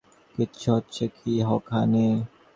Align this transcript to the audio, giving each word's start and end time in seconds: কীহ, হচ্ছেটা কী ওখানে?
কীহ, 0.35 0.69
হচ্ছেটা 0.75 1.13
কী 1.17 1.33
ওখানে? 1.49 2.05